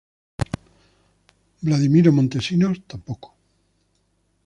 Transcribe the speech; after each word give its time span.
Vladimiro 1.63 2.11
Montesinos, 2.17 2.75
tampoco. 2.89 3.29